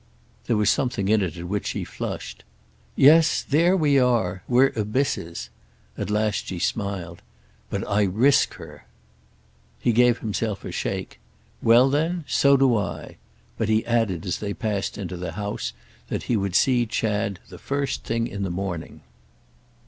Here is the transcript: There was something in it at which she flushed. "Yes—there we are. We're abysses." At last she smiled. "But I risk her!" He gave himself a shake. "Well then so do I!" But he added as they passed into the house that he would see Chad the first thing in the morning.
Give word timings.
There 0.47 0.57
was 0.57 0.71
something 0.71 1.09
in 1.09 1.21
it 1.21 1.37
at 1.37 1.47
which 1.47 1.67
she 1.67 1.83
flushed. 1.83 2.43
"Yes—there 2.95 3.77
we 3.77 3.99
are. 3.99 4.41
We're 4.47 4.73
abysses." 4.75 5.51
At 5.95 6.09
last 6.09 6.47
she 6.47 6.57
smiled. 6.57 7.21
"But 7.69 7.87
I 7.87 8.05
risk 8.05 8.55
her!" 8.55 8.87
He 9.77 9.91
gave 9.91 10.17
himself 10.17 10.65
a 10.65 10.71
shake. 10.71 11.19
"Well 11.61 11.87
then 11.87 12.25
so 12.27 12.57
do 12.57 12.75
I!" 12.75 13.17
But 13.59 13.69
he 13.69 13.85
added 13.85 14.25
as 14.25 14.39
they 14.39 14.55
passed 14.55 14.97
into 14.97 15.17
the 15.17 15.33
house 15.33 15.71
that 16.07 16.23
he 16.23 16.35
would 16.35 16.55
see 16.55 16.87
Chad 16.87 17.37
the 17.49 17.59
first 17.59 18.03
thing 18.03 18.25
in 18.25 18.41
the 18.41 18.49
morning. 18.49 19.01